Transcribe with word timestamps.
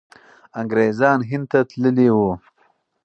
انګریزان 0.59 1.19
هند 1.29 1.45
ته 1.51 1.59
تللي 1.69 2.07
وو. 2.15 2.31